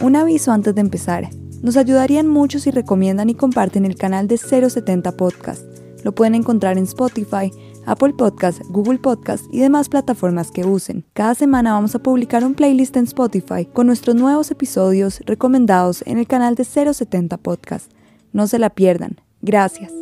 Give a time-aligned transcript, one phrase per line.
[0.00, 1.28] Un aviso antes de empezar.
[1.62, 5.62] Nos ayudarían mucho si recomiendan y comparten el canal de 070 Podcast.
[6.02, 7.52] Lo pueden encontrar en Spotify,
[7.86, 11.04] Apple Podcast, Google Podcast y demás plataformas que usen.
[11.12, 16.18] Cada semana vamos a publicar un playlist en Spotify con nuestros nuevos episodios recomendados en
[16.18, 17.92] el canal de 070 Podcast.
[18.32, 19.20] No se la pierdan.
[19.42, 19.92] Gracias.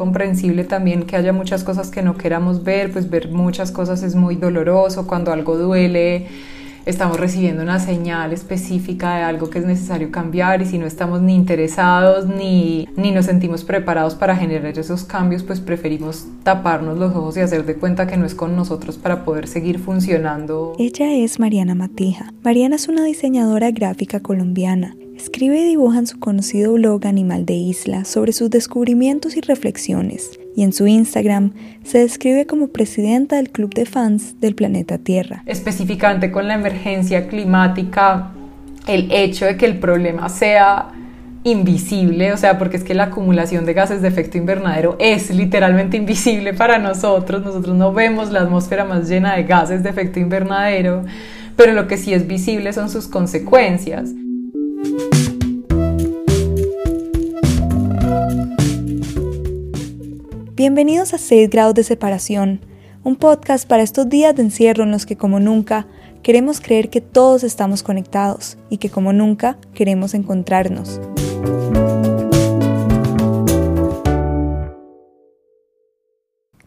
[0.00, 4.14] Comprensible también que haya muchas cosas que no queramos ver, pues ver muchas cosas es
[4.14, 6.26] muy doloroso, cuando algo duele
[6.86, 11.20] estamos recibiendo una señal específica de algo que es necesario cambiar y si no estamos
[11.20, 17.14] ni interesados ni, ni nos sentimos preparados para generar esos cambios, pues preferimos taparnos los
[17.14, 20.72] ojos y hacer de cuenta que no es con nosotros para poder seguir funcionando.
[20.78, 22.32] Ella es Mariana Matija.
[22.42, 27.52] Mariana es una diseñadora gráfica colombiana Escribe y dibuja en su conocido blog Animal de
[27.52, 31.52] Isla sobre sus descubrimientos y reflexiones, y en su Instagram
[31.84, 35.42] se describe como presidenta del club de fans del planeta Tierra.
[35.44, 38.32] Específicamente con la emergencia climática,
[38.86, 40.88] el hecho de que el problema sea
[41.44, 45.98] invisible, o sea, porque es que la acumulación de gases de efecto invernadero es literalmente
[45.98, 51.04] invisible para nosotros, nosotros no vemos la atmósfera más llena de gases de efecto invernadero,
[51.56, 54.14] pero lo que sí es visible son sus consecuencias.
[60.60, 62.60] Bienvenidos a 6 grados de separación,
[63.02, 65.86] un podcast para estos días de encierro en los que como nunca
[66.22, 71.00] queremos creer que todos estamos conectados y que como nunca queremos encontrarnos.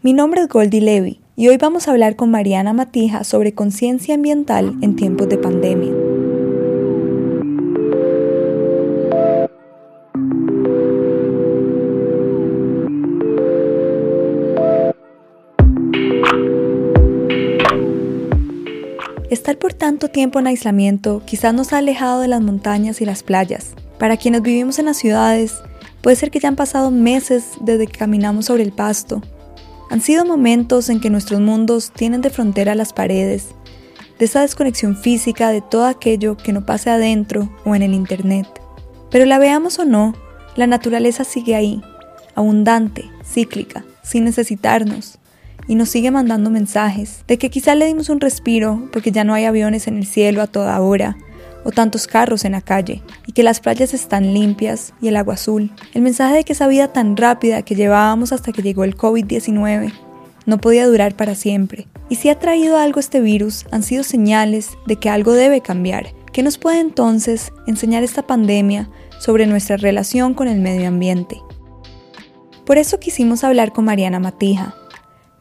[0.02, 4.16] Mi nombre es Goldie Levy y hoy vamos a hablar con Mariana Matija sobre conciencia
[4.16, 6.03] ambiental en tiempos de pandemia.
[19.34, 23.23] Estar por tanto tiempo en aislamiento quizás nos ha alejado de las montañas y las
[23.23, 23.73] playas.
[23.98, 25.56] Para quienes vivimos en las ciudades,
[26.02, 29.24] puede ser que ya han pasado meses desde que caminamos sobre el pasto.
[29.90, 33.56] Han sido momentos en que nuestros mundos tienen de frontera las paredes,
[34.19, 38.46] de esa desconexión física de todo aquello que no pase adentro o en el Internet.
[39.09, 40.13] Pero la veamos o no,
[40.56, 41.81] la naturaleza sigue ahí,
[42.36, 45.18] abundante, cíclica, sin necesitarnos
[45.68, 49.34] y nos sigue mandando mensajes de que quizá le dimos un respiro porque ya no
[49.34, 51.18] hay aviones en el cielo a toda hora
[51.63, 55.35] o tantos carros en la calle y que las playas están limpias y el agua
[55.35, 55.72] azul.
[55.94, 59.94] El mensaje de que esa vida tan rápida que llevábamos hasta que llegó el COVID-19
[60.46, 61.88] no podía durar para siempre.
[62.09, 66.07] Y si ha traído algo este virus, han sido señales de que algo debe cambiar.
[66.34, 71.40] ¿Qué nos puede entonces enseñar esta pandemia sobre nuestra relación con el medio ambiente?
[72.66, 74.75] Por eso quisimos hablar con Mariana Matija,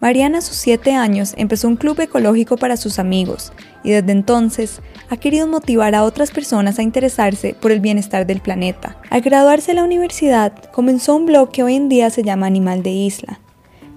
[0.03, 3.53] Mariana a sus 7 años empezó un club ecológico para sus amigos
[3.85, 8.41] y desde entonces ha querido motivar a otras personas a interesarse por el bienestar del
[8.41, 8.97] planeta.
[9.11, 12.83] Al graduarse de la universidad, comenzó un blog que hoy en día se llama Animal
[12.83, 13.39] de Isla.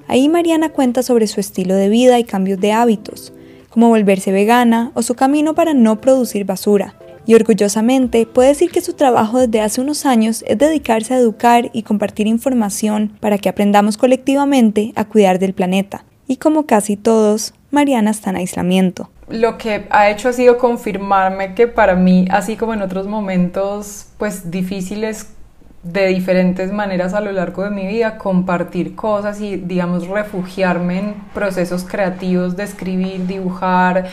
[0.08, 3.34] Ahí Mariana cuenta sobre su estilo de vida y cambios de hábitos,
[3.72, 6.94] como volverse vegana o su camino para no producir basura,
[7.25, 11.69] y orgullosamente puede decir que su trabajo desde hace unos años es dedicarse a educar
[11.74, 16.06] y compartir información para que aprendamos colectivamente a cuidar del planeta.
[16.28, 19.09] Y como casi todos, Mariana está en aislamiento.
[19.30, 24.07] Lo que ha hecho ha sido confirmarme que para mí, así como en otros momentos
[24.18, 25.28] pues difíciles
[25.84, 31.13] de diferentes maneras a lo largo de mi vida, compartir cosas y digamos refugiarme en
[31.34, 34.07] procesos creativos de escribir, dibujar,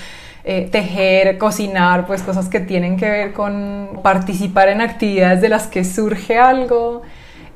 [0.45, 5.69] eh, tejer, cocinar, pues cosas que tienen que ver con participar en actividades de las
[5.69, 7.03] que surge algo,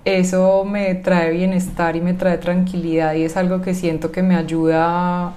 [0.04, 4.36] eso me trae bienestar y me trae tranquilidad y es algo que siento que me
[4.36, 5.34] ayuda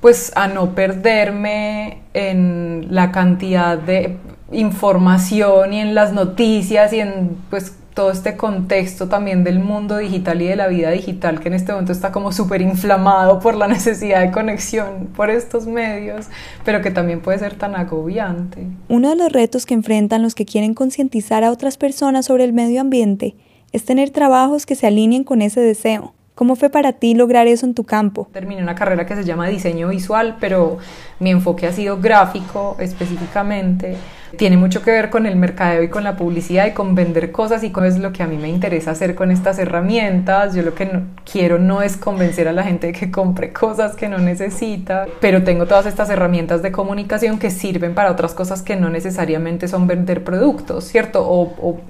[0.00, 4.16] pues a no perderme en la cantidad de
[4.50, 10.40] información y en las noticias y en pues todo este contexto también del mundo digital
[10.40, 13.68] y de la vida digital que en este momento está como súper inflamado por la
[13.68, 16.28] necesidad de conexión por estos medios,
[16.64, 18.66] pero que también puede ser tan agobiante.
[18.88, 22.54] Uno de los retos que enfrentan los que quieren concientizar a otras personas sobre el
[22.54, 23.34] medio ambiente
[23.70, 26.14] es tener trabajos que se alineen con ese deseo.
[26.34, 28.30] ¿Cómo fue para ti lograr eso en tu campo?
[28.32, 30.78] Terminé una carrera que se llama diseño visual, pero
[31.18, 33.98] mi enfoque ha sido gráfico específicamente.
[34.36, 37.64] Tiene mucho que ver con el mercadeo y con la publicidad y con vender cosas
[37.64, 40.54] y con es lo que a mí me interesa hacer con estas herramientas.
[40.54, 40.88] Yo lo que
[41.30, 45.42] quiero no es convencer a la gente de que compre cosas que no necesita, pero
[45.42, 49.86] tengo todas estas herramientas de comunicación que sirven para otras cosas que no necesariamente son
[49.86, 51.26] vender productos, ¿cierto?
[51.26, 51.80] o, o,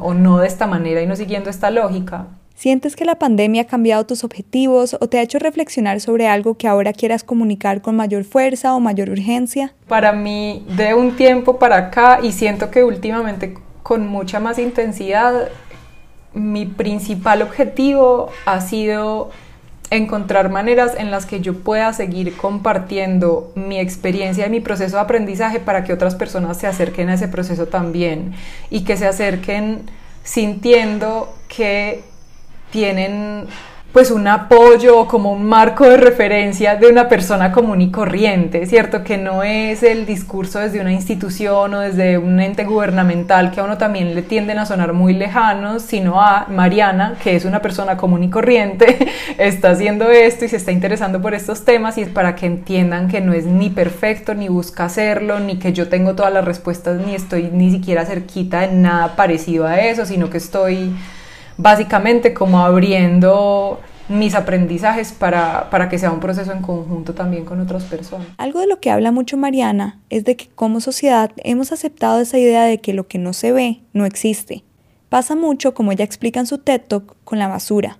[0.00, 2.26] o no de esta manera y no siguiendo esta lógica.
[2.56, 6.56] ¿Sientes que la pandemia ha cambiado tus objetivos o te ha hecho reflexionar sobre algo
[6.56, 9.74] que ahora quieras comunicar con mayor fuerza o mayor urgencia?
[9.88, 15.50] Para mí, de un tiempo para acá, y siento que últimamente con mucha más intensidad,
[16.32, 19.30] mi principal objetivo ha sido
[19.90, 25.02] encontrar maneras en las que yo pueda seguir compartiendo mi experiencia y mi proceso de
[25.02, 28.32] aprendizaje para que otras personas se acerquen a ese proceso también
[28.70, 29.82] y que se acerquen
[30.24, 32.15] sintiendo que
[32.70, 33.46] tienen
[33.96, 39.02] pues un apoyo como un marco de referencia de una persona común y corriente, ¿cierto?
[39.02, 43.64] Que no es el discurso desde una institución o desde un ente gubernamental que a
[43.64, 47.96] uno también le tienden a sonar muy lejanos, sino a Mariana, que es una persona
[47.96, 48.98] común y corriente,
[49.38, 53.08] está haciendo esto y se está interesando por estos temas y es para que entiendan
[53.08, 57.00] que no es ni perfecto, ni busca hacerlo, ni que yo tengo todas las respuestas,
[57.00, 60.92] ni estoy ni siquiera cerquita de nada parecido a eso, sino que estoy
[61.58, 67.60] básicamente como abriendo mis aprendizajes para, para, que sea un proceso en conjunto también con
[67.60, 68.28] otras personas.
[68.38, 72.38] Algo de lo que habla mucho Mariana es de que como sociedad hemos aceptado esa
[72.38, 74.62] idea de que lo que no se ve no existe.
[75.08, 77.98] Pasa mucho, como ella explica en su TED Talk, con la basura.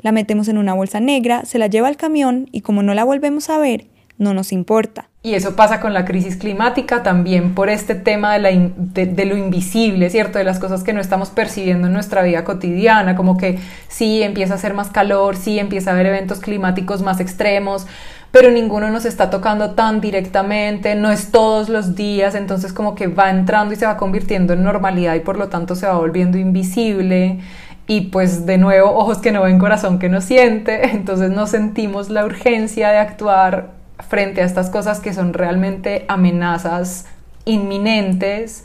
[0.00, 3.04] La metemos en una bolsa negra, se la lleva al camión y como no la
[3.04, 3.86] volvemos a ver,
[4.18, 5.08] no nos importa.
[5.24, 9.36] Y eso pasa con la crisis climática también por este tema de, la de, lo
[9.36, 10.38] invisible, ¿cierto?
[10.38, 14.54] De las cosas que no estamos percibiendo en nuestra vida cotidiana, como que sí empieza
[14.54, 17.86] a hacer más calor, sí empieza a haber eventos climáticos más extremos,
[18.32, 23.06] pero ninguno nos está tocando tan directamente, no es todos los días, entonces como que
[23.06, 26.36] va entrando y se va convirtiendo en normalidad y por lo tanto se va volviendo
[26.36, 27.38] invisible.
[27.86, 32.10] Y pues de nuevo, ojos que no ven, corazón que no siente, entonces no sentimos
[32.10, 37.06] la urgencia de actuar frente a estas cosas que son realmente amenazas
[37.44, 38.64] inminentes,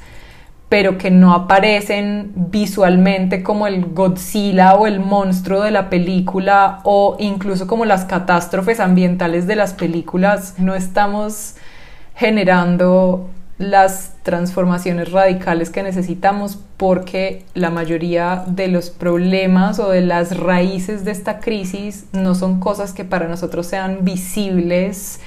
[0.70, 7.16] pero que no aparecen visualmente como el Godzilla o el monstruo de la película o
[7.20, 10.56] incluso como las catástrofes ambientales de las películas.
[10.58, 11.56] No estamos
[12.16, 20.38] generando las transformaciones radicales que necesitamos porque la mayoría de los problemas o de las
[20.38, 25.20] raíces de esta crisis no son cosas que para nosotros sean visibles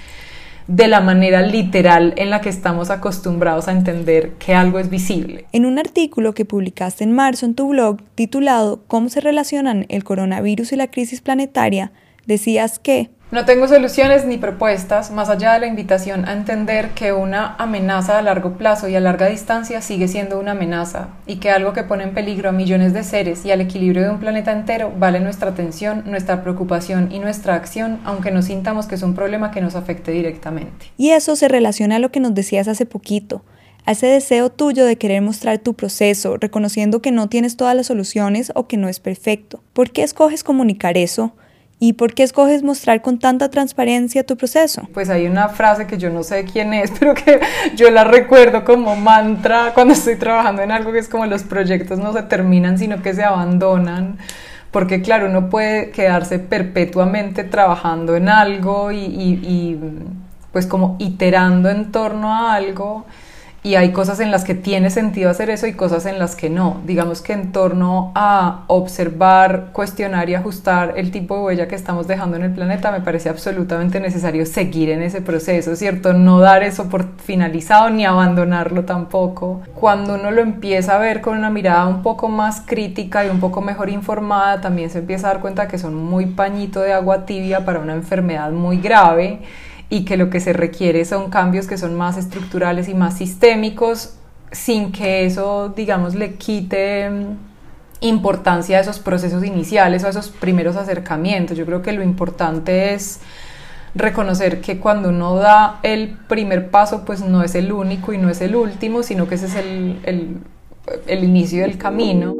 [0.68, 5.46] de la manera literal en la que estamos acostumbrados a entender que algo es visible.
[5.50, 10.04] En un artículo que publicaste en marzo en tu blog titulado ¿Cómo se relacionan el
[10.04, 11.90] coronavirus y la crisis planetaria?
[12.26, 17.12] Decías que no tengo soluciones ni propuestas más allá de la invitación a entender que
[17.12, 21.52] una amenaza a largo plazo y a larga distancia sigue siendo una amenaza y que
[21.52, 24.50] algo que pone en peligro a millones de seres y al equilibrio de un planeta
[24.50, 29.14] entero vale nuestra atención, nuestra preocupación y nuestra acción, aunque no sintamos que es un
[29.14, 30.86] problema que nos afecte directamente.
[30.96, 33.44] Y eso se relaciona a lo que nos decías hace poquito,
[33.86, 37.86] a ese deseo tuyo de querer mostrar tu proceso, reconociendo que no tienes todas las
[37.86, 39.62] soluciones o que no es perfecto.
[39.72, 41.32] ¿Por qué escoges comunicar eso?
[41.82, 44.86] ¿Y por qué escoges mostrar con tanta transparencia tu proceso?
[44.92, 47.40] Pues hay una frase que yo no sé quién es, pero que
[47.74, 51.98] yo la recuerdo como mantra cuando estoy trabajando en algo que es como los proyectos
[51.98, 54.18] no se terminan, sino que se abandonan.
[54.70, 59.80] Porque claro, uno puede quedarse perpetuamente trabajando en algo y, y
[60.52, 63.06] pues como iterando en torno a algo
[63.62, 66.48] y hay cosas en las que tiene sentido hacer eso y cosas en las que
[66.48, 66.80] no.
[66.86, 72.06] Digamos que en torno a observar, cuestionar y ajustar el tipo de huella que estamos
[72.06, 76.14] dejando en el planeta, me parece absolutamente necesario seguir en ese proceso, ¿cierto?
[76.14, 79.60] No dar eso por finalizado ni abandonarlo tampoco.
[79.74, 83.40] Cuando uno lo empieza a ver con una mirada un poco más crítica y un
[83.40, 87.26] poco mejor informada, también se empieza a dar cuenta que son muy pañito de agua
[87.26, 89.40] tibia para una enfermedad muy grave
[89.90, 94.14] y que lo que se requiere son cambios que son más estructurales y más sistémicos
[94.52, 97.36] sin que eso, digamos, le quite mm,
[98.00, 101.56] importancia a esos procesos iniciales o a esos primeros acercamientos.
[101.56, 103.20] Yo creo que lo importante es
[103.94, 108.30] reconocer que cuando uno da el primer paso, pues no es el único y no
[108.30, 110.36] es el último, sino que ese es el, el,
[111.06, 112.34] el inicio del camino.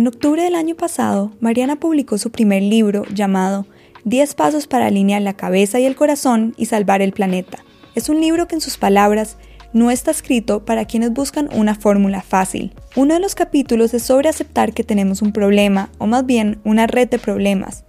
[0.00, 3.66] En octubre del año pasado, Mariana publicó su primer libro llamado
[4.06, 7.58] 10 pasos para alinear la cabeza y el corazón y salvar el planeta.
[7.94, 9.36] Es un libro que en sus palabras
[9.74, 12.72] no está escrito para quienes buscan una fórmula fácil.
[12.96, 16.86] Uno de los capítulos es sobre aceptar que tenemos un problema, o más bien una
[16.86, 17.84] red de problemas.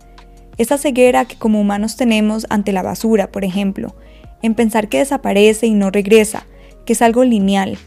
[0.57, 3.95] Esa ceguera que como humanos tenemos ante la basura, por ejemplo,
[4.41, 6.45] en pensar que desaparece y no regresa,
[6.85, 7.77] que es algo lineal.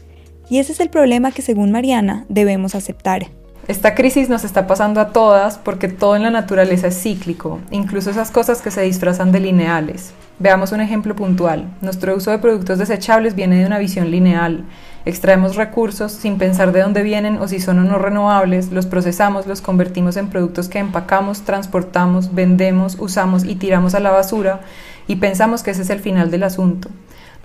[0.49, 3.27] Y ese es el problema que según Mariana debemos aceptar.
[3.67, 8.11] Esta crisis nos está pasando a todas porque todo en la naturaleza es cíclico, incluso
[8.11, 10.13] esas cosas que se disfrazan de lineales.
[10.37, 11.65] Veamos un ejemplo puntual.
[11.81, 14.65] Nuestro uso de productos desechables viene de una visión lineal.
[15.05, 19.47] Extraemos recursos sin pensar de dónde vienen o si son o no renovables, los procesamos,
[19.47, 24.59] los convertimos en productos que empacamos, transportamos, vendemos, usamos y tiramos a la basura
[25.07, 26.89] y pensamos que ese es el final del asunto.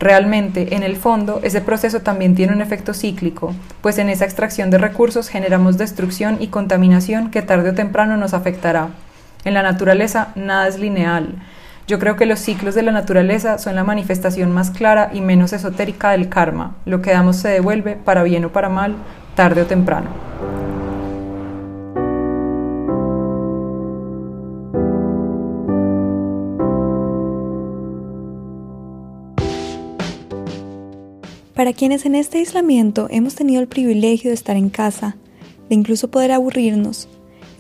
[0.01, 4.71] Realmente, en el fondo, ese proceso también tiene un efecto cíclico, pues en esa extracción
[4.71, 8.89] de recursos generamos destrucción y contaminación que tarde o temprano nos afectará.
[9.45, 11.35] En la naturaleza nada es lineal.
[11.87, 15.53] Yo creo que los ciclos de la naturaleza son la manifestación más clara y menos
[15.53, 16.77] esotérica del karma.
[16.87, 18.95] Lo que damos se devuelve, para bien o para mal,
[19.35, 20.30] tarde o temprano.
[31.61, 35.19] Para quienes en este aislamiento hemos tenido el privilegio de estar en casa,
[35.69, 37.07] de incluso poder aburrirnos,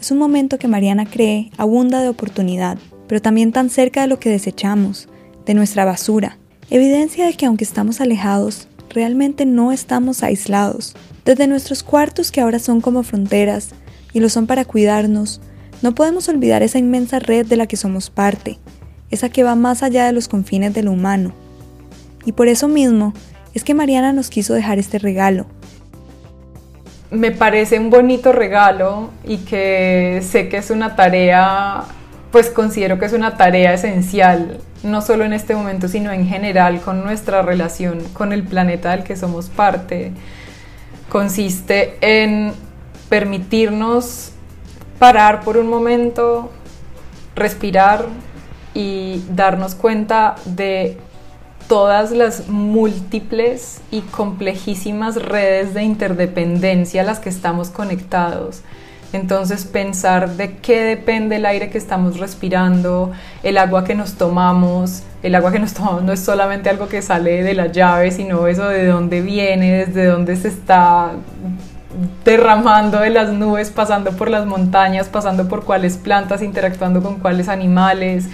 [0.00, 4.18] es un momento que Mariana cree abunda de oportunidad, pero también tan cerca de lo
[4.18, 5.10] que desechamos,
[5.44, 6.38] de nuestra basura,
[6.70, 10.96] evidencia de que aunque estamos alejados, realmente no estamos aislados.
[11.26, 13.72] Desde nuestros cuartos que ahora son como fronteras,
[14.14, 15.42] y lo son para cuidarnos,
[15.82, 18.58] no podemos olvidar esa inmensa red de la que somos parte,
[19.10, 21.34] esa que va más allá de los confines de lo humano.
[22.24, 23.12] Y por eso mismo,
[23.54, 25.46] es que Mariana nos quiso dejar este regalo.
[27.10, 31.82] Me parece un bonito regalo y que sé que es una tarea,
[32.30, 36.80] pues considero que es una tarea esencial, no solo en este momento, sino en general
[36.80, 40.12] con nuestra relación con el planeta del que somos parte.
[41.08, 42.52] Consiste en
[43.08, 44.30] permitirnos
[45.00, 46.52] parar por un momento,
[47.34, 48.06] respirar
[48.72, 50.96] y darnos cuenta de
[51.70, 58.62] todas las múltiples y complejísimas redes de interdependencia a las que estamos conectados.
[59.12, 63.12] Entonces pensar de qué depende el aire que estamos respirando,
[63.44, 65.04] el agua que nos tomamos.
[65.22, 68.48] El agua que nos tomamos no es solamente algo que sale de la llave, sino
[68.48, 71.12] eso de dónde viene, desde dónde se está
[72.24, 77.48] derramando de las nubes, pasando por las montañas, pasando por cuáles plantas, interactuando con cuáles
[77.48, 78.26] animales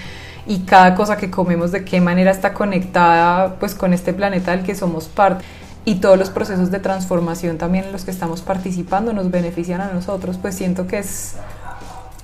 [0.47, 4.65] y cada cosa que comemos de qué manera está conectada pues con este planeta del
[4.65, 5.45] que somos parte
[5.85, 9.93] y todos los procesos de transformación también en los que estamos participando nos benefician a
[9.93, 11.37] nosotros, pues siento que es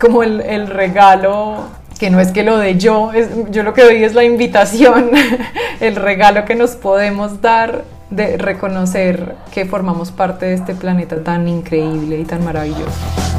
[0.00, 1.67] como el, el regalo,
[1.99, 5.12] que no es que lo dé yo, es, yo lo que doy es la invitación,
[5.81, 11.47] el regalo que nos podemos dar de reconocer que formamos parte de este planeta tan
[11.47, 13.31] increíble y tan maravilloso.